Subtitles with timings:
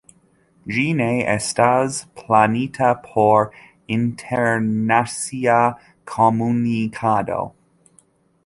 [0.75, 3.45] Ĝi ne estas planita por
[3.99, 5.61] internacia
[6.17, 7.43] komunikado.